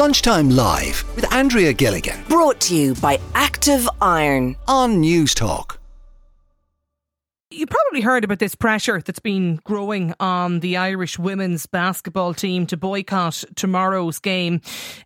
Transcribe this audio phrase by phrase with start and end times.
[0.00, 4.56] Lunchtime Live with Andrea Gilligan Brought to you by Active Iron.
[4.66, 5.76] on Newstalk.
[7.50, 12.64] You probably heard about this pressure that's been growing on the Irish women's basketball team
[12.68, 14.62] to boycott tomorrow's game.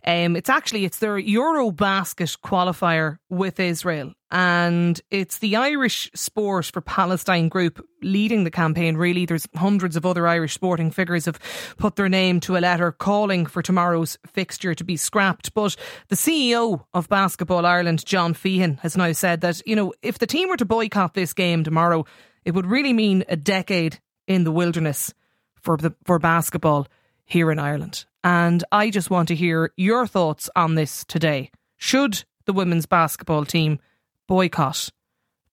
[0.07, 6.81] Um, it's actually it's their Eurobasket qualifier with Israel, and it's the Irish Sport for
[6.81, 8.97] Palestine group leading the campaign.
[8.97, 11.39] Really, there's hundreds of other Irish sporting figures have
[11.79, 15.55] put their name to a letter calling for tomorrow's fixture to be scrapped.
[15.55, 15.77] But
[16.09, 20.27] the CEO of Basketball Ireland, John Feehan, has now said that you know if the
[20.27, 22.05] team were to boycott this game tomorrow
[22.45, 25.15] it would really mean a decade in the wilderness
[25.55, 26.87] for the for basketball
[27.25, 28.05] here in Ireland.
[28.23, 31.51] And I just want to hear your thoughts on this today.
[31.77, 33.79] Should the women's basketball team
[34.27, 34.91] boycott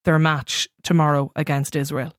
[0.04, 2.14] their match tomorrow against Israel?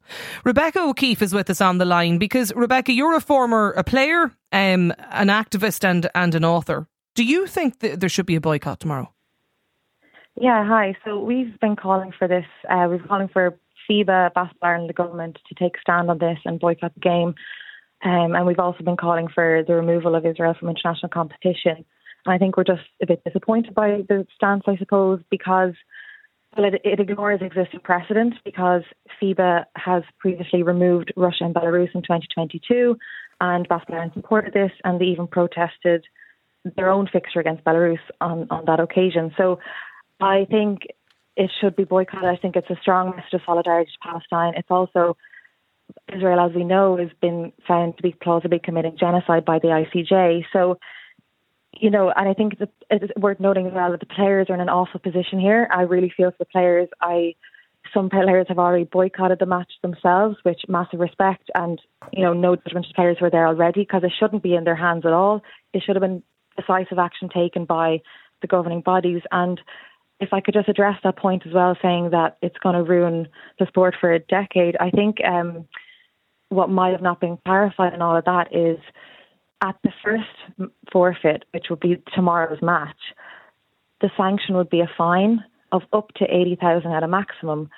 [0.44, 4.24] Rebecca O'Keeffe is with us on the line because Rebecca, you're a former a player,
[4.52, 6.86] um, an activist, and and an author.
[7.14, 9.12] Do you think that there should be a boycott tomorrow?
[10.40, 10.96] Yeah, hi.
[11.04, 12.46] So we've been calling for this.
[12.68, 16.18] Uh, we've been calling for FIBA, Basketball and the government to take a stand on
[16.18, 17.34] this and boycott the game.
[18.04, 21.84] Um, and we've also been calling for the removal of Israel from international competition.
[22.24, 25.74] And I think we're just a bit disappointed by the stance, I suppose, because
[26.56, 28.82] well, it, it ignores existing precedent because
[29.20, 32.96] FIBA has previously removed Russia and Belarus in 2022,
[33.40, 36.04] and Ireland supported this, and they even protested
[36.76, 39.32] their own fixture against Belarus on, on that occasion.
[39.36, 39.58] So
[40.20, 40.82] I think
[41.36, 42.28] it should be boycotted.
[42.28, 44.54] I think it's a strong message of solidarity to Palestine.
[44.56, 45.16] It's also
[46.14, 50.44] Israel, as we know, has been found to be plausibly committing genocide by the ICJ.
[50.52, 50.78] So,
[51.74, 52.54] you know, and I think
[52.90, 55.68] it's worth noting as well that the players are in an awful position here.
[55.72, 56.88] I really feel for the players.
[57.00, 57.34] I
[57.92, 61.80] some players have already boycotted the match themselves, which massive respect and
[62.12, 64.64] you know no judgment to players who are there already because it shouldn't be in
[64.64, 65.42] their hands at all.
[65.72, 66.22] It should have been
[66.56, 68.00] decisive action taken by
[68.42, 69.60] the governing bodies and
[70.22, 73.26] if I could just address that point as well, saying that it's going to ruin
[73.58, 75.66] the sport for a decade, I think um,
[76.48, 78.78] what might have not been clarified in all of that is
[79.62, 82.98] at the first forfeit, which would be tomorrow's match,
[84.00, 87.70] the sanction would be a fine of up to 80,000 at a maximum.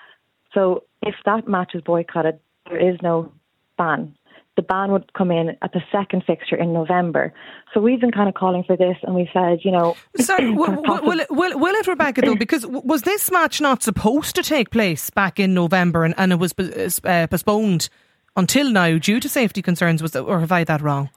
[0.53, 3.33] So if that match is boycotted, there is no
[3.77, 4.17] ban
[4.57, 7.33] the ban would come in at the second fixture in November.
[7.73, 10.81] So we've been kind of calling for this, and we said, you know, sorry, will,
[10.83, 12.21] will, it, will, will it, Rebecca?
[12.23, 16.33] Though, because was this match not supposed to take place back in November, and, and
[16.33, 16.55] it was
[17.05, 17.89] uh, postponed
[18.37, 20.03] until now due to safety concerns?
[20.03, 21.11] Was that, or have I that wrong?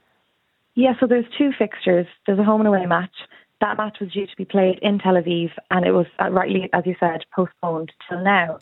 [0.77, 2.05] Yeah, so there's two fixtures.
[2.27, 3.15] There's a home and away match.
[3.61, 6.69] That match was due to be played in Tel Aviv, and it was uh, rightly,
[6.71, 8.59] as you said, postponed till now.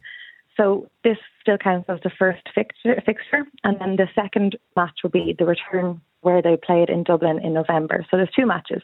[0.56, 5.09] So this still counts as the first fixture, fixture, and then the second match will
[5.09, 8.06] be the return where they played in Dublin in November.
[8.09, 8.81] So there's two matches,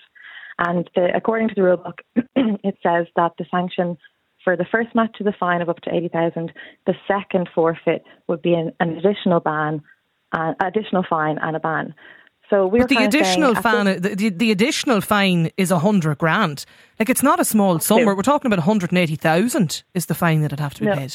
[0.58, 2.00] and the, according to the rulebook,
[2.36, 3.98] it says that the sanction
[4.44, 6.52] for the first match is a fine of up to eighty thousand.
[6.86, 9.82] The second forfeit would be an, an additional ban,
[10.34, 11.96] an uh, additional fine, and a ban.
[12.52, 16.66] So we're but the additional fine, the, the, the, additional fine is a hundred grand.
[17.00, 18.04] Like it's not a small sum.
[18.04, 20.88] We're, talking about one hundred and eighty thousand is the fine that'd have to be
[20.88, 20.96] no.
[20.98, 21.14] paid.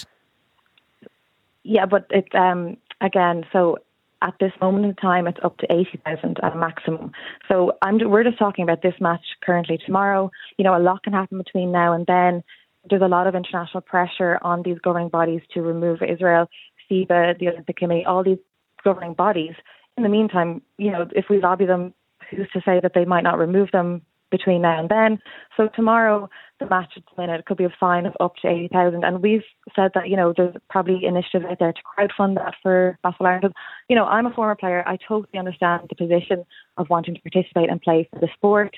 [1.62, 3.76] Yeah, but it's um again so
[4.22, 7.12] at this moment in time it's up to eighty thousand at a maximum.
[7.48, 10.30] So I'm we're just talking about this match currently tomorrow.
[10.56, 12.42] You know, a lot can happen between now and then.
[12.88, 16.48] There's a lot of international pressure on these governing bodies to remove Israel,
[16.90, 18.38] FIBA, the Olympic Committee, all these
[18.82, 19.54] governing bodies.
[19.96, 21.94] In the meantime, you know, if we lobby them,
[22.30, 25.20] who's to say that they might not remove them between now and then.
[25.56, 29.04] So tomorrow, the match at the minute could be a fine of up to 80,000.
[29.04, 32.98] And we've said that, you know, there's probably initiatives out there to crowdfund that for
[33.02, 33.54] Basketball Ireland.
[33.88, 34.82] You know, I'm a former player.
[34.86, 36.44] I totally understand the position
[36.76, 38.76] of wanting to participate and play for the sport.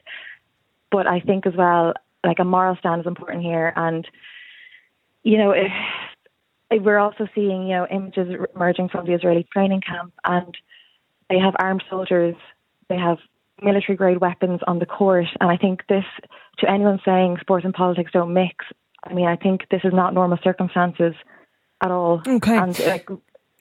[0.91, 3.73] But I think as well, like a moral stand is important here.
[3.77, 4.07] And,
[5.23, 5.73] you know, if,
[6.71, 10.57] if we're also seeing, you know, images emerging from the Israeli training camp and
[11.29, 12.35] they have armed soldiers,
[12.89, 13.19] they have
[13.63, 15.27] military grade weapons on the court.
[15.41, 16.05] And I think this,
[16.59, 18.65] to anyone saying sport and politics don't mix,
[19.05, 21.15] I mean, I think this is not normal circumstances
[21.83, 22.23] at all.
[22.27, 22.57] Okay.
[22.57, 23.09] And, like,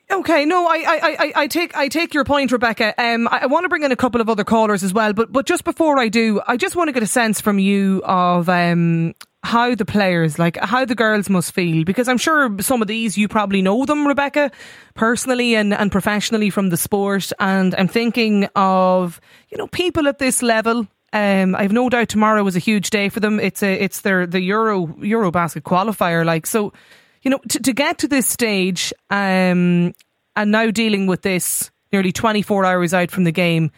[0.09, 2.93] Okay, no, I, I, I, I take I take your point, Rebecca.
[2.97, 5.33] Um, I, I want to bring in a couple of other callers as well, but
[5.33, 8.47] but just before I do, I just want to get a sense from you of
[8.47, 9.15] um
[9.47, 13.17] how the players, like how the girls must feel, because I'm sure some of these
[13.17, 14.51] you probably know them, Rebecca,
[14.93, 17.31] personally and, and professionally from the sport.
[17.39, 20.85] And I'm thinking of, you know, people at this level.
[21.13, 23.39] Um, I've no doubt tomorrow was a huge day for them.
[23.39, 26.25] It's a, it's their, the Euro, Euro basket qualifier.
[26.25, 26.73] Like, so,
[27.21, 29.95] you know, to, to get to this stage, um,
[30.35, 33.71] and now dealing with this nearly 24 hours out from the game,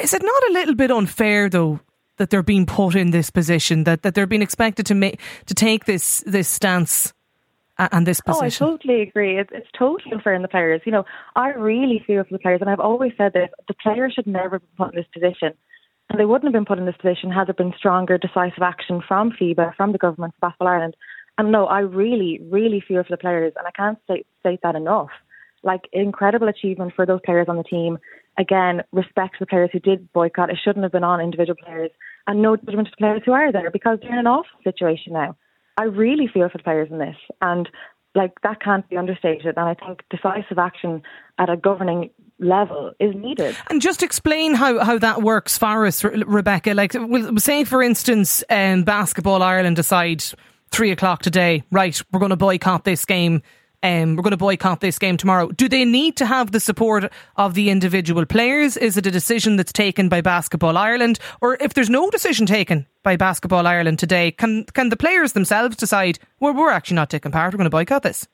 [0.00, 1.78] is it not a little bit unfair though
[2.18, 5.54] that they're being put in this position, that, that they're being expected to make to
[5.54, 7.12] take this this stance
[7.78, 8.66] and this position.
[8.66, 9.38] Oh, I totally agree.
[9.38, 10.82] It's, it's totally unfair in the players.
[10.84, 11.04] You know,
[11.36, 14.58] I really feel for the players, and I've always said this: the players should never
[14.58, 15.54] be put in this position,
[16.10, 19.02] and they wouldn't have been put in this position had there been stronger, decisive action
[19.06, 20.96] from FIBA, from the government, of Basketball Ireland.
[21.38, 24.74] And no, I really, really feel for the players, and I can't state, state that
[24.74, 25.10] enough.
[25.62, 27.98] Like incredible achievement for those players on the team.
[28.38, 30.50] Again, respect the players who did boycott.
[30.50, 31.90] It shouldn't have been on individual players,
[32.26, 35.12] and no judgment to the players who are there because they're in an awful situation
[35.12, 35.36] now.
[35.76, 37.68] I really feel for the players in this, and
[38.14, 39.56] like that can't be understated.
[39.56, 41.02] And I think decisive action
[41.38, 43.56] at a governing level is needed.
[43.70, 46.74] And just explain how, how that works for us, Rebecca.
[46.74, 46.94] Like,
[47.38, 50.22] say, for instance, um, Basketball Ireland decide
[50.70, 53.42] three o'clock today, right, we're going to boycott this game
[53.82, 55.48] um, we're going to boycott this game tomorrow.
[55.48, 58.76] Do they need to have the support of the individual players?
[58.76, 61.18] Is it a decision that's taken by Basketball Ireland?
[61.40, 65.76] Or if there's no decision taken by Basketball Ireland today, can, can the players themselves
[65.76, 68.26] decide, well, we're actually not taking part, we're going to boycott this?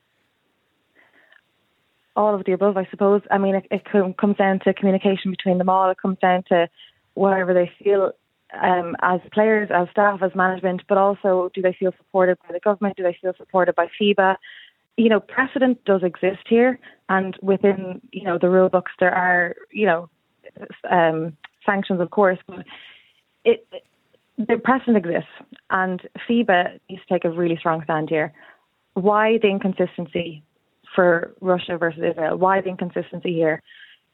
[2.16, 3.22] All of the above, I suppose.
[3.30, 3.84] I mean, it, it
[4.16, 5.90] comes down to communication between them all.
[5.90, 6.68] It comes down to
[7.14, 8.12] whatever they feel
[8.62, 12.60] um, as players, as staff, as management, but also do they feel supported by the
[12.60, 12.96] government?
[12.96, 14.36] Do they feel supported by FIBA?
[14.96, 19.54] You know, precedent does exist here, and within you know the rule books there are
[19.70, 20.08] you know
[20.90, 21.36] um,
[21.66, 22.64] sanctions, of course, but
[23.44, 23.66] it,
[24.38, 25.30] the precedent exists,
[25.70, 28.32] and FIBA needs to take a really strong stand here.
[28.94, 30.42] Why the inconsistency
[30.94, 32.36] for Russia versus Israel?
[32.36, 33.62] Why the inconsistency here?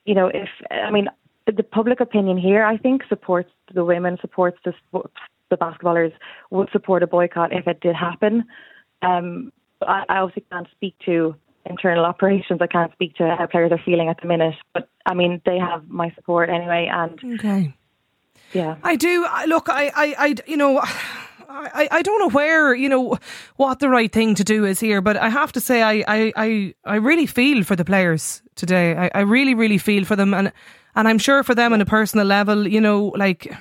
[0.06, 1.08] You know, if I mean
[1.46, 4.72] the public opinion here, I think supports the women, supports the
[5.50, 6.12] the basketballers,
[6.50, 8.44] would support a boycott if it did happen.
[9.02, 11.34] Um, I, I obviously can't speak to
[11.66, 12.60] internal operations.
[12.60, 14.54] I can't speak to how players are feeling at the minute.
[14.72, 16.90] But I mean, they have my support anyway.
[16.92, 17.74] And okay,
[18.52, 19.26] yeah, I do.
[19.46, 20.82] Look, I, I, I you know.
[21.52, 23.18] I, I don't know where, you know,
[23.56, 26.32] what the right thing to do is here, but I have to say I, I,
[26.36, 28.96] I, I really feel for the players today.
[28.96, 30.52] I, I really, really feel for them and
[30.94, 33.52] and I'm sure for them on a personal level, you know, like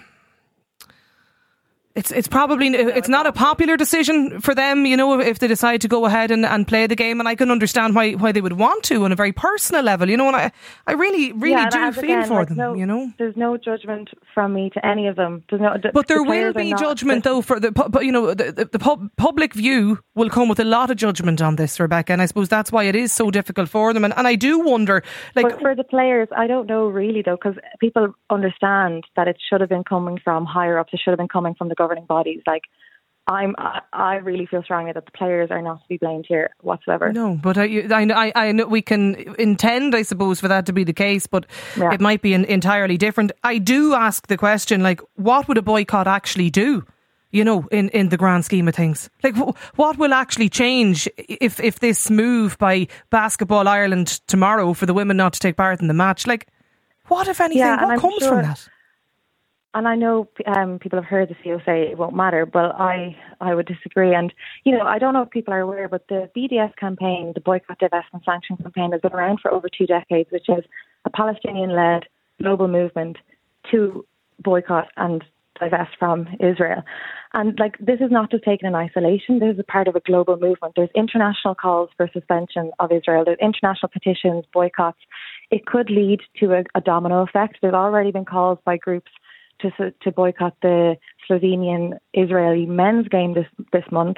[2.00, 5.82] it's it's probably it's not a popular decision for them, you know, if they decide
[5.82, 7.20] to go ahead and, and play the game.
[7.20, 10.10] And I can understand why, why they would want to on a very personal level,
[10.10, 10.28] you know.
[10.28, 10.52] And I,
[10.88, 13.12] I really really yeah, do feel again, for them, no, you know.
[13.18, 15.44] There's no judgment from me to any of them.
[15.50, 18.54] There's no, but there the will be judgment though for the but you know the,
[18.54, 22.14] the, the pub, public view will come with a lot of judgment on this, Rebecca.
[22.14, 24.06] And I suppose that's why it is so difficult for them.
[24.06, 25.04] And, and I do wonder,
[25.36, 29.38] like but for the players, I don't know really though, because people understand that it
[29.50, 30.94] should have been coming from higher ups.
[30.94, 32.64] It should have been coming from the governing bodies, like
[33.28, 33.56] I'm
[33.94, 37.14] I really feel strongly that the players are not to be blamed here whatsoever.
[37.14, 40.84] No, but I I I know we can intend, I suppose, for that to be
[40.84, 41.46] the case, but
[41.78, 41.94] yeah.
[41.94, 43.32] it might be an entirely different.
[43.44, 46.86] I do ask the question, like, what would a boycott actually do?
[47.32, 49.36] You know, in, in the grand scheme of things, like
[49.76, 55.18] what will actually change if if this move by Basketball Ireland tomorrow for the women
[55.18, 56.26] not to take part in the match?
[56.26, 56.48] Like,
[57.08, 57.60] what if anything?
[57.60, 58.68] Yeah, what comes sure, from that?
[59.74, 63.16] And I know um, people have heard the CEO say it won't matter, but I,
[63.40, 64.16] I would disagree.
[64.16, 64.34] And,
[64.64, 67.80] you know, I don't know if people are aware, but the BDS campaign, the Boycott,
[67.80, 70.64] Divestment, Sanction campaign, has been around for over two decades, which is
[71.06, 72.06] a Palestinian led
[72.42, 73.18] global movement
[73.70, 74.06] to
[74.40, 75.24] boycott and
[75.60, 76.82] divest from Israel.
[77.34, 80.00] And, like, this is not just taken in isolation, this is a part of a
[80.00, 80.74] global movement.
[80.76, 84.98] There's international calls for suspension of Israel, there's international petitions, boycotts.
[85.52, 87.58] It could lead to a, a domino effect.
[87.62, 89.12] There's already been calls by groups
[89.62, 90.98] to to boycott the
[91.30, 94.18] Slovenian Israeli men's game this this month.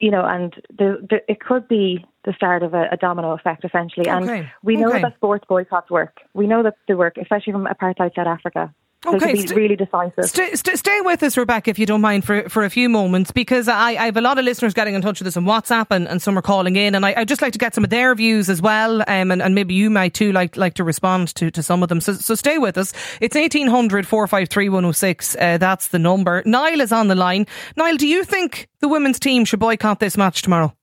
[0.00, 3.64] You know, and the, the, it could be the start of a, a domino effect,
[3.64, 4.10] essentially.
[4.10, 4.38] Okay.
[4.40, 5.00] And we know okay.
[5.00, 6.18] that sports boycotts work.
[6.34, 8.74] We know that they work, especially from apartheid South Africa.
[9.04, 10.24] So okay, st- really decisive.
[10.24, 13.30] Stay, st- stay with us, Rebecca, if you don't mind, for, for a few moments,
[13.30, 15.86] because I, I have a lot of listeners getting in touch with us on WhatsApp
[15.90, 17.90] and, and some are calling in, and I, I'd just like to get some of
[17.90, 21.34] their views as well, um, and, and maybe you might too like like to respond
[21.36, 22.00] to, to some of them.
[22.00, 22.92] So, so stay with us.
[23.20, 25.36] It's 1800 453 106.
[25.36, 26.42] Uh, that's the number.
[26.46, 27.46] Niall is on the line.
[27.76, 30.74] Niall, do you think the women's team should boycott this match tomorrow?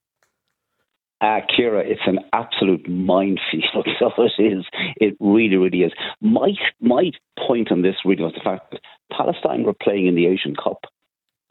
[1.22, 3.88] Uh, Ciara, it's an absolute minefield.
[4.00, 4.66] So it is.
[4.98, 5.92] It really, really is.
[6.22, 7.12] My my
[7.48, 8.82] point on this really was the fact that
[9.16, 10.86] Palestine were playing in the Asian Cup.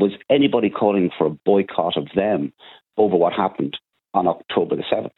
[0.01, 2.53] Was anybody calling for a boycott of them
[2.97, 3.79] over what happened
[4.15, 5.13] on October the seventh?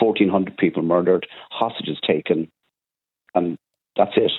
[0.00, 2.50] Fourteen hundred people murdered, hostages taken,
[3.34, 3.56] and
[3.96, 4.32] that's it.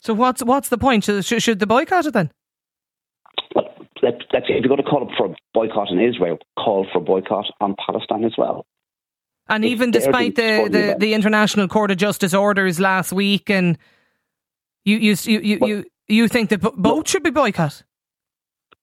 [0.00, 1.04] So what's what's the point?
[1.04, 2.30] Should, should the boycott it then?
[4.02, 7.02] Let, let's if you're going to call for a boycott in Israel, call for a
[7.02, 8.66] boycott on Palestine as well.
[9.48, 13.78] And even despite the, the, the, International Court of Justice orders last week, and
[14.84, 17.82] you you you you, well, you You think that both should be boycott?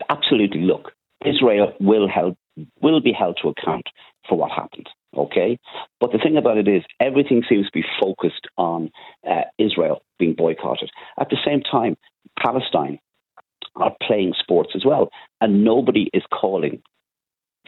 [0.09, 0.61] Absolutely.
[0.61, 0.91] Look,
[1.25, 2.37] Israel will help
[2.81, 3.87] will be held to account
[4.27, 4.89] for what happened.
[5.15, 5.59] Okay,
[5.99, 8.89] but the thing about it is, everything seems to be focused on
[9.29, 10.89] uh, Israel being boycotted.
[11.19, 11.97] At the same time,
[12.43, 12.99] Palestine
[13.75, 15.09] are playing sports as well,
[15.41, 16.81] and nobody is calling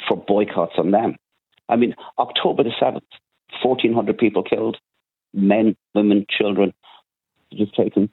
[0.07, 1.15] for boycotts on them.
[1.69, 3.03] I mean, October the seventh,
[3.61, 4.77] fourteen hundred people killed,
[5.33, 6.73] men, women, children,
[7.51, 8.09] just taken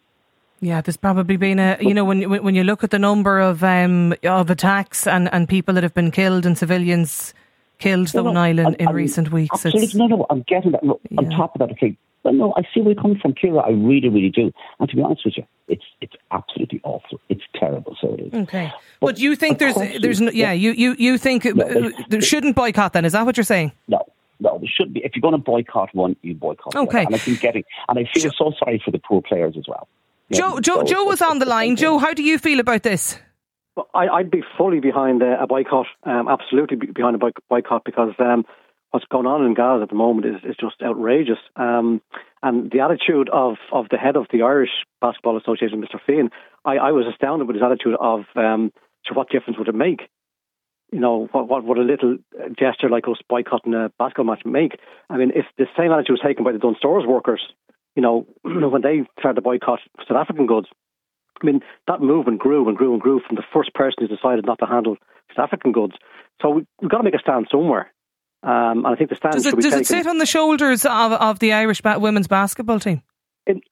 [0.62, 3.64] yeah, there's probably been a you know when when you look at the number of
[3.64, 7.34] um, of attacks and, and people that have been killed and civilians
[7.80, 9.66] killed though no, Ireland in I, recent weeks.
[9.66, 10.84] Absolutely, no, no, I'm getting that.
[10.84, 11.18] Yeah.
[11.18, 13.58] On top of that, okay, but no, I see where you're coming from, Ciara.
[13.58, 14.52] I really, really do.
[14.78, 17.18] And to be honest with you, it's it's absolutely awful.
[17.28, 17.96] It's terrible.
[18.00, 18.21] So it is.
[18.32, 21.90] Okay, but, but you think there's there's no, yeah, you you you think no, uh,
[22.08, 23.04] there shouldn't boycott then?
[23.04, 23.72] Is that what you're saying?
[23.88, 24.04] No,
[24.40, 25.04] no, there should be.
[25.04, 26.74] If you're going to boycott one, you boycott.
[26.74, 27.06] Okay, one.
[27.06, 29.88] and I think getting, and I feel so sorry for the poor players as well.
[30.32, 31.76] Joe, Joe, Joe was on the line.
[31.76, 33.18] Joe, how do you feel about this?
[33.76, 38.14] Well, I, would be fully behind a, a boycott, um, absolutely behind a boycott because
[38.18, 38.44] um,
[38.92, 41.38] what's going on in Gaza at the moment is, is just outrageous.
[41.56, 42.00] Um,
[42.42, 44.70] and the attitude of, of the head of the Irish
[45.00, 45.98] Basketball Association, Mr.
[46.08, 46.30] Feehan,
[46.64, 48.72] I, I was astounded with his attitude of um,
[49.06, 50.02] so what difference would it make?
[50.92, 52.18] You know, what, what would a little
[52.58, 54.78] gesture like us boycotting a basketball match make?
[55.10, 57.40] I mean, if the same attitude was taken by the Dunnes Stores workers
[57.94, 60.68] you know, when they tried to boycott South African goods,
[61.42, 64.46] I mean, that movement grew and grew and grew from the first person who decided
[64.46, 64.96] not to handle
[65.36, 65.94] South African goods.
[66.40, 67.91] So we, have got to make a stand somewhere.
[68.42, 71.38] Um, and I think the does it, does it sit on the shoulders of, of
[71.38, 73.02] the Irish ba- women's basketball team?
[73.46, 73.62] It,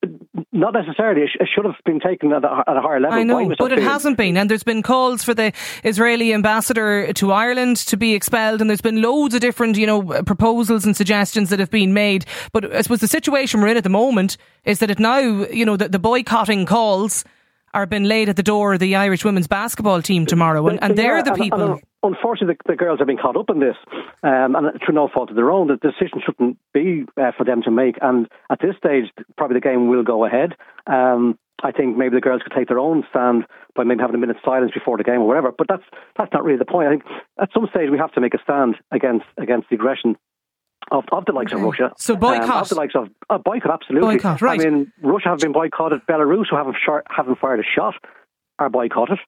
[0.53, 1.23] not necessarily.
[1.23, 3.19] It, should have been taken at a, at a higher level.
[3.19, 4.37] I know, but it hasn't been.
[4.37, 5.53] And there's been calls for the
[5.85, 10.03] Israeli ambassador to Ireland to be expelled, and there's been loads of different, you know,
[10.25, 12.27] proposals and suggestions that have been made.
[12.53, 15.65] But I suppose the situation we're in at the moment is that it now, you
[15.65, 17.25] know, the, the boycotting calls
[17.73, 20.97] are being laid at the door of the Irish women's basketball team tomorrow, and, and
[20.97, 21.81] they're the people.
[22.02, 23.76] Unfortunately, the, the, girls have been caught up in this,
[24.23, 25.69] um, and through no fault of their own.
[25.69, 27.97] The decision shouldn't be uh, for them to make.
[28.00, 30.54] And at this stage, probably the game will go ahead.
[30.87, 34.19] Um, I think maybe the girls could take their own stand by maybe having a
[34.19, 35.52] minute's silence before the game or whatever.
[35.52, 35.83] But that's
[36.16, 36.88] that's not really the point.
[36.88, 37.04] I think
[37.38, 40.16] at some stage we have to make a stand against against the aggression
[40.90, 41.61] of, of the likes okay.
[41.61, 41.92] of Russia.
[41.99, 42.49] So boycott.
[42.49, 44.16] Um, of the likes of uh, boycott, absolutely.
[44.16, 44.61] Boycott, right.
[44.61, 46.00] I mean, Russia have been boycotted.
[46.09, 47.95] Belarus, who haven't, shot, haven't fired a shot,
[48.59, 49.19] are boycotted.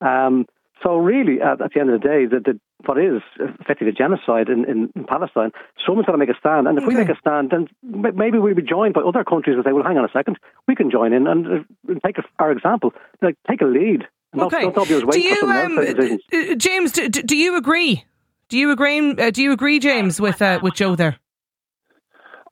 [0.00, 0.46] Um,
[0.82, 3.22] so really, at, at, the end of the day, the, the, what is
[3.60, 5.50] effectively a genocide in, in, in Palestine,
[5.84, 6.68] someone's got to make a stand.
[6.68, 6.94] And if okay.
[6.94, 9.84] we make a stand, then maybe we'll be joined by other countries and say, well,
[9.84, 12.92] hang on a second, we can join in and, uh, take our example,
[13.22, 14.04] like, take a lead.
[14.36, 14.70] Okay.
[14.70, 18.04] Don't, don't do you, um, uh, James, do, do you agree
[18.48, 19.10] do you agree?
[19.10, 21.18] Uh, do you agree, James, with uh, with Joe there?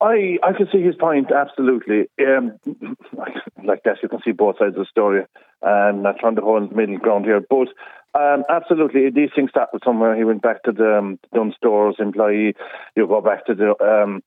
[0.01, 2.09] I I can see his point absolutely.
[2.19, 2.59] Um,
[3.63, 5.25] like that, you can see both sides of the story,
[5.61, 7.41] and not trying to hold middle ground here.
[7.41, 7.67] But
[8.13, 10.15] um, absolutely, these things start somewhere.
[10.15, 12.55] He went back to the um, Dunnes Stores employee.
[12.95, 14.23] You go back to the um,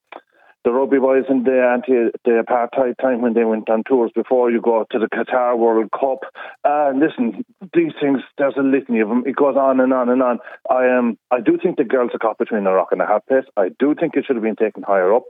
[0.65, 4.51] the rugby boys in the anti the apartheid time when they went on tours before
[4.51, 6.21] you go to the Qatar World Cup.
[6.65, 9.25] Uh, listen, these things there's a litany of them.
[9.27, 10.39] It goes on and on and on.
[10.69, 13.07] I am um, I do think the girls are caught between a rock and a
[13.07, 13.45] hard place.
[13.57, 15.25] I do think it should have been taken higher up.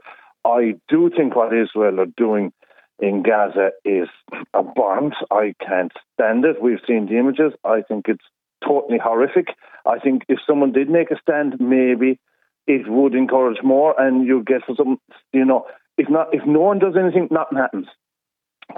[0.45, 2.51] I do think what Israel are doing
[2.99, 4.07] in Gaza is
[4.55, 5.15] abhorrent.
[5.31, 6.61] I can't stand it.
[6.61, 7.53] We've seen the images.
[7.63, 8.23] I think it's
[8.63, 9.47] totally horrific.
[9.85, 12.19] I think if someone did make a stand, maybe
[12.67, 14.99] it would encourage more, and you get some,
[15.33, 15.65] you know,
[15.97, 17.87] if not, if no one does anything, nothing happens.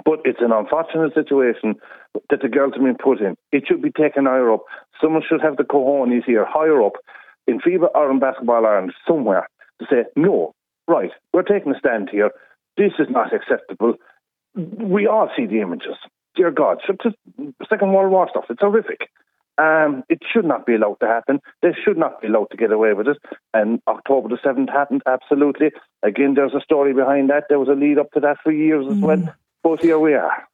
[0.04, 1.76] But it's an unfortunate situation
[2.30, 3.36] that the girls have been put in.
[3.52, 4.64] It should be taken higher up.
[5.00, 6.94] Someone should have the cojones here, higher up,
[7.46, 9.46] in FIBA or in Basketball Ireland, somewhere,
[9.80, 10.54] to say, no,
[10.88, 12.30] right, we're taking a stand here.
[12.76, 13.94] This is not acceptable.
[14.54, 15.96] We all see the images.
[16.36, 16.80] Dear God,
[17.68, 19.08] Second World War stuff, it's horrific.
[19.56, 21.40] Um, it should not be allowed to happen.
[21.62, 23.18] They should not be allowed to get away with it.
[23.52, 25.70] And October the 7th happened, absolutely.
[26.02, 27.44] Again, there's a story behind that.
[27.48, 29.02] There was a lead up to that for years as mm.
[29.02, 29.34] well.
[29.62, 30.48] But here we are.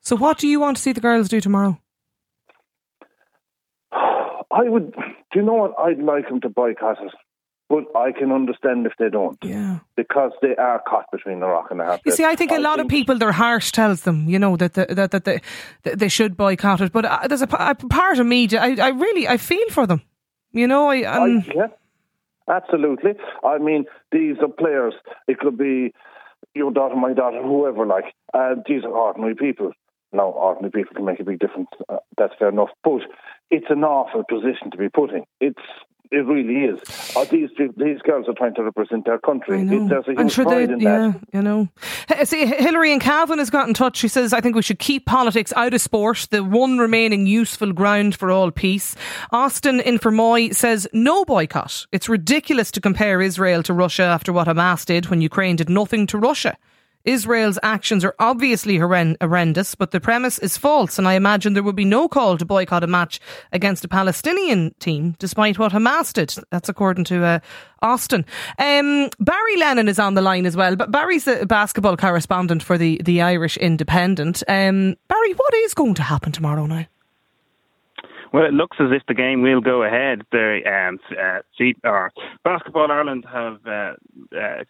[0.00, 1.78] So, what do you want to see the girls do tomorrow?
[3.92, 5.02] I would, do
[5.34, 5.78] you know what?
[5.78, 7.12] I'd like them to boycott it
[7.72, 9.38] but I can understand if they don't.
[9.42, 9.78] Yeah.
[9.96, 12.60] Because they are caught between the rock and the hard You see, I think a
[12.60, 15.40] lot think of people, their heart tells them, you know, that the, that that they,
[15.84, 16.92] that they should boycott it.
[16.92, 20.02] But uh, there's a, a, part of me, I, I really, I feel for them.
[20.50, 21.68] You know, I, um, I yeah,
[22.46, 23.12] absolutely.
[23.42, 24.92] I mean, these are players.
[25.26, 25.94] It could be
[26.54, 27.86] your daughter, my daughter, whoever.
[27.86, 29.72] Like uh, these are ordinary people.
[30.12, 31.70] Now, ordinary people can make a big difference.
[31.88, 32.68] Uh, that's fair enough.
[32.84, 33.00] But
[33.50, 35.24] it's an awful position to be put in.
[35.40, 35.66] It's
[36.12, 36.78] It really is.
[37.16, 39.62] Uh, these these girls are trying to represent their country.
[39.62, 41.20] It, there's a huge pride in yeah, that.
[41.32, 41.68] you know.
[42.24, 43.96] See, Hillary and Cavan has got in touch.
[43.96, 47.72] She says, I think we should keep politics out of sport, the one remaining useful
[47.72, 48.94] ground for all peace.
[49.30, 51.86] Austin in Fermoy says, no boycott.
[51.92, 56.06] It's ridiculous to compare Israel to Russia after what Hamas did when Ukraine did nothing
[56.08, 56.58] to Russia.
[57.04, 61.76] Israel's actions are obviously horrendous, but the premise is false, and I imagine there would
[61.76, 63.20] be no call to boycott a match
[63.52, 66.34] against a Palestinian team, despite what Hamas did.
[66.50, 67.38] That's according to uh,
[67.80, 68.24] Austin.
[68.58, 72.78] Um, Barry Lennon is on the line as well, but Barry's a basketball correspondent for
[72.78, 74.42] the, the Irish Independent.
[74.48, 76.88] Um, Barry, what is going to happen tomorrow night?
[78.32, 80.22] Well, it looks as if the game will go ahead.
[80.32, 82.08] The um, uh,
[82.44, 83.92] Basketball Ireland have uh,
[84.34, 84.64] uh,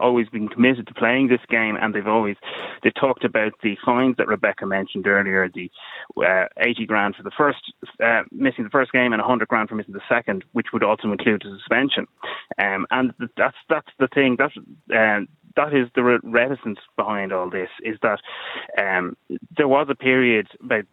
[0.00, 2.36] always been committed to playing this game, and they've always
[2.82, 5.70] they talked about the fines that Rebecca mentioned earlier, the
[6.16, 9.74] uh, 80 grand for the first uh, missing the first game and 100 grand for
[9.74, 12.06] missing the second, which would also include a suspension.
[12.58, 14.52] Um, and that's that's the thing that.
[14.94, 18.20] Uh, that is the reticence behind all this is that
[18.78, 19.16] um,
[19.56, 20.84] there was a period about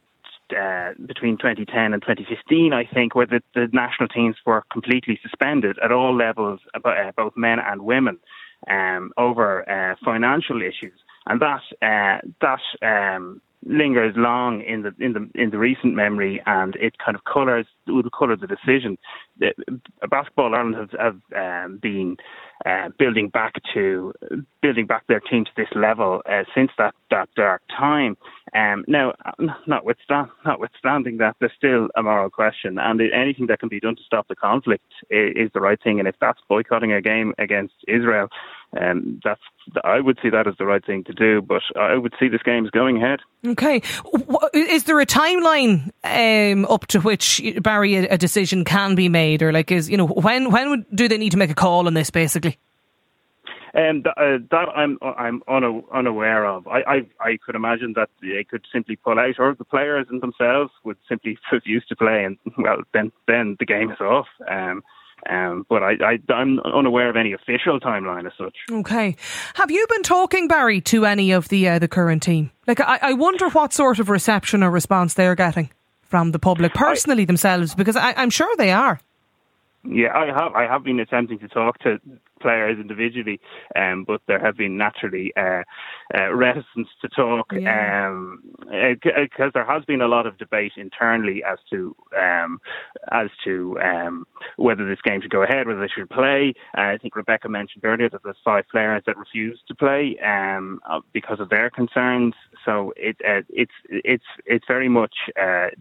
[0.56, 5.78] uh, between 2010 and 2015, I think, where the, the, national teams were completely suspended
[5.84, 8.20] at all levels, uh, both men and women
[8.70, 15.14] um, over uh, financial issues, and that uh, that um, lingers long in the in
[15.14, 18.98] the in the recent memory, and it kind of colours would colour the decision.
[20.10, 22.18] Basketball Ireland have, have um, been
[22.66, 24.14] uh, building back to
[24.62, 28.18] building back their team to this level uh, since that that dark time.
[28.54, 29.14] Um, now,
[29.68, 34.04] notwithstanding, notwithstanding that, there's still a moral question, and anything that can be done to
[34.04, 36.00] stop the conflict is, is the right thing.
[36.00, 38.30] And if that's boycotting a game against Israel,
[38.80, 39.42] um, that's
[39.84, 41.42] I would see that as the right thing to do.
[41.42, 43.20] But I would see this game as going ahead.
[43.46, 43.82] Okay,
[44.54, 49.52] is there a timeline um, up to which Barry a, decision can be made, or
[49.52, 51.94] like is you know when when would, do they need to make a call on
[51.94, 52.58] this basically?
[53.76, 56.66] Um, uh, that I'm I'm unaware of.
[56.68, 60.22] I, I I could imagine that they could simply pull out, or the players and
[60.22, 64.28] themselves would simply refuse to play, and well, then then the game is off.
[64.50, 64.82] Um,
[65.30, 68.56] um, but I, I, I'm unaware of any official timeline as such.
[68.72, 69.16] Okay,
[69.56, 72.52] have you been talking, Barry, to any of the uh, the current team?
[72.68, 75.70] Like, I, I wonder what sort of reception or response they're getting
[76.04, 79.00] from the public personally I, themselves, because I, I'm sure they are.
[79.84, 80.54] Yeah, I have.
[80.54, 82.00] I have been attempting to talk to
[82.46, 83.40] players individually,
[83.76, 85.64] um, but there have been naturally uh,
[86.16, 88.08] uh, reticence to talk because yeah.
[88.08, 92.60] um, uh, there has been a lot of debate internally as to um,
[93.12, 94.26] as to um,
[94.58, 96.54] whether this game should go ahead, whether they should play.
[96.78, 100.80] Uh, I think Rebecca mentioned earlier that there's five players that refused to play um,
[100.88, 102.36] uh, because of their concerns.
[102.64, 105.16] So it, uh, it's it's it's very much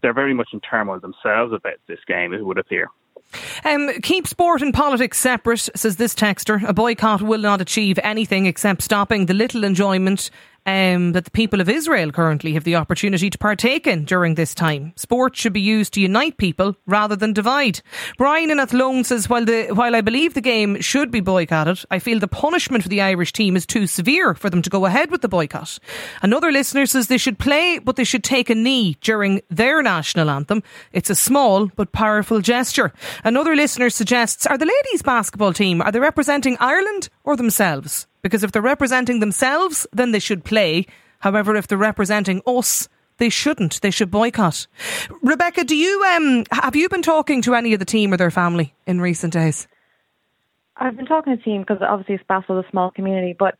[0.01, 2.33] they're very much in turmoil themselves about this game.
[2.33, 2.89] It would appear.
[3.63, 6.63] Um, keep sport and politics separate, says this texter.
[6.67, 10.29] A boycott will not achieve anything except stopping the little enjoyment
[10.65, 14.55] um, that the people of Israel currently have the opportunity to partake in during this
[14.55, 14.93] time.
[14.95, 17.81] Sport should be used to unite people rather than divide.
[18.17, 21.99] Brian in Athlone says, while, the, while I believe the game should be boycotted, I
[21.99, 25.11] feel the punishment for the Irish team is too severe for them to go ahead
[25.11, 25.77] with the boycott.
[26.21, 30.29] Another listener says they should play, but they should take a knee during their national
[30.29, 30.63] anthem.
[30.91, 32.93] It's a small but powerful gesture.
[33.23, 38.07] Another listener suggests, are the ladies' basketball team, are they representing Ireland or themselves?
[38.25, 40.87] Because if they're representing themselves, then they should play.
[41.19, 43.79] However, if they're representing us, they shouldn't.
[43.81, 44.65] They should boycott.
[45.21, 48.31] Rebecca, do you um have you been talking to any of the team or their
[48.31, 49.67] family in recent days?
[50.75, 53.59] I've been talking to the team because obviously Spassel is a small community, but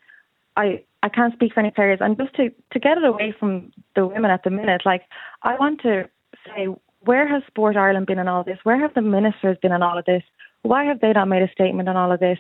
[0.58, 2.00] I I can't speak for any players.
[2.02, 5.04] And just to to get it away from the women at the minute, like
[5.44, 6.10] I want to
[6.48, 6.70] say,
[7.02, 8.58] where has Sport Ireland been in all this?
[8.64, 10.24] Where have the ministers been in all of this?
[10.64, 12.40] Why have they not made a statement on all of this?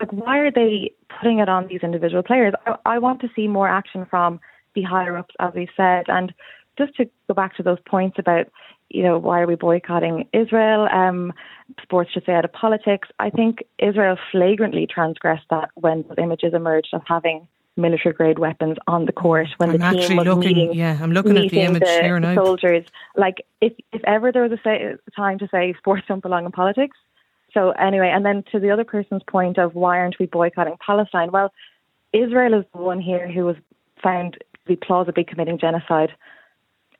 [0.00, 2.54] Like why are they putting it on these individual players?
[2.66, 4.40] I, I want to see more action from
[4.74, 6.32] the higher ups, as we said, and
[6.76, 8.46] just to go back to those points about
[8.90, 10.88] you know why are we boycotting Israel?
[10.92, 11.32] Um,
[11.82, 13.08] sports should stay out of politics.
[13.18, 18.76] I think Israel flagrantly transgressed that when those images emerged of having military grade weapons
[18.86, 21.60] on the court when I'm the team was looking, meeting, yeah, I'm looking at the
[21.60, 22.34] image the, here now.
[22.34, 26.44] Soldiers, like if if ever there was a say, time to say sports don't belong
[26.44, 26.96] in politics,
[27.54, 31.30] so anyway, and then to the other person's point of why aren't we boycotting Palestine?
[31.32, 31.52] Well,
[32.12, 33.56] Israel is the one here who was
[34.02, 36.10] found to be plausibly committing genocide.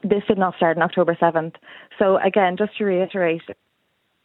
[0.03, 1.55] This did not start on October 7th.
[1.99, 3.43] So again, just to reiterate,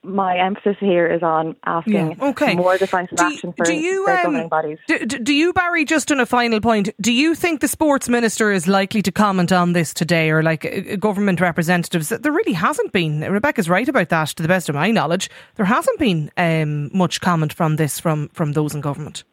[0.02, 2.56] my emphasis here is on asking Yeah, okay.
[2.56, 4.78] more decisive Do- action for do you, their um, governing bodies.
[4.88, 8.08] Do, do do you, Barry, just on a final point, do you think the sports
[8.08, 12.10] minister is likely to comment on this today or like uh, government representatives?
[12.10, 13.20] There really hasn't been.
[13.22, 15.30] Rebecca's right about that, to the best of my knowledge.
[15.56, 19.24] There hasn't been um, much comment from this from, from those in government.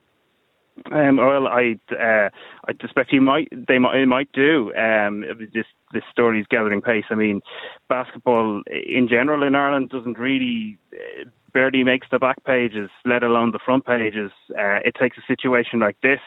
[0.92, 2.29] Um, well, I uh,
[2.68, 4.74] I suspect he might they might, they might do.
[4.74, 5.24] Um,
[5.55, 7.05] this this story is gathering pace.
[7.11, 7.40] I mean,
[7.88, 13.52] basketball in general in Ireland doesn't really uh, barely makes the back pages, let alone
[13.52, 14.31] the front pages.
[14.50, 16.20] Uh, it takes a situation like this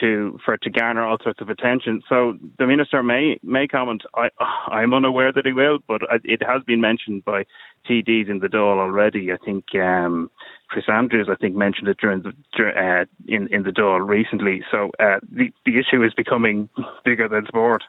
[0.00, 2.02] to for it to garner all sorts of attention.
[2.08, 4.02] So the minister may may comment.
[4.14, 4.30] I
[4.68, 7.44] I'm unaware that he will, but it has been mentioned by
[7.88, 9.32] TDs in the Dáil already.
[9.32, 10.30] I think um,
[10.72, 14.64] Chris Andrews, I think, mentioned it during the uh, in in the Dáil recently.
[14.70, 16.70] So uh, the the issue is becoming
[17.04, 17.84] bigger than sport.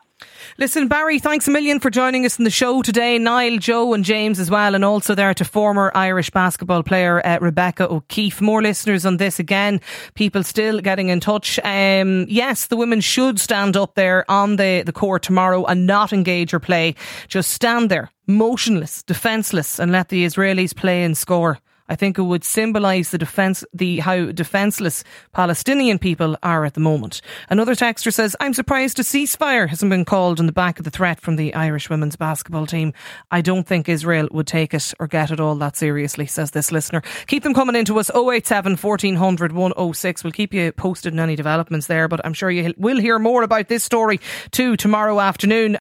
[0.58, 3.18] Listen, Barry, thanks a million for joining us in the show today.
[3.18, 7.40] Niall, Joe, and James as well, and also there to former Irish basketball player uh,
[7.40, 8.42] Rebecca O'Keeffe.
[8.42, 9.80] More listeners on this again.
[10.14, 11.60] People still getting in touch.
[11.64, 16.12] Um, yes, the women should stand up there on the, the court tomorrow and not
[16.12, 16.96] engage or play.
[17.30, 21.60] Just stand there, motionless, defenceless, and let the Israelis play and score.
[21.94, 26.80] I think it would symbolise the defence, the how defenceless Palestinian people are at the
[26.80, 27.22] moment.
[27.52, 30.90] Another texter says, "I'm surprised a ceasefire hasn't been called on the back of the
[30.90, 32.94] threat from the Irish women's basketball team.
[33.30, 36.72] I don't think Israel would take it or get it all that seriously." Says this
[36.72, 37.04] listener.
[37.28, 40.24] Keep them coming into us 087 1400 106.
[40.24, 43.44] We'll keep you posted on any developments there, but I'm sure you will hear more
[43.44, 45.78] about this story too tomorrow afternoon.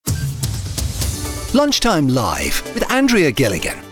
[1.55, 3.92] Lunchtime Live with Andrea Gilligan.